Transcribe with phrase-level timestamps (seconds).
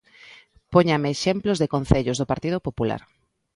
[0.73, 3.01] Póñame exemplos de concellos do Partido Popular.